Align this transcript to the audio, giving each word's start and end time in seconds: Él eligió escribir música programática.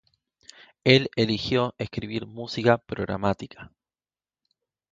Él 0.83 1.11
eligió 1.15 1.75
escribir 1.77 2.25
música 2.25 2.79
programática. 2.79 3.71